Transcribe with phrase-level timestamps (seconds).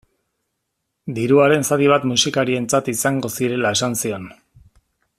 [1.17, 4.27] Diruaren zati bat musikarientzat izango zirela esan zion.